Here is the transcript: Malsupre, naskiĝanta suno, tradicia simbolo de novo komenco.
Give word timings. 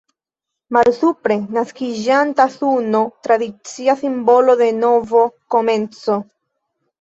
Malsupre, 0.77 1.35
naskiĝanta 1.57 2.47
suno, 2.53 3.01
tradicia 3.27 3.97
simbolo 4.01 4.57
de 4.63 4.71
novo 4.79 5.23
komenco. 5.57 6.19